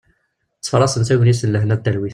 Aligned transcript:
Ttfarasen 0.57 1.03
tagnit 1.07 1.41
n 1.47 1.51
lehna 1.53 1.75
d 1.79 1.81
talwit. 1.83 2.09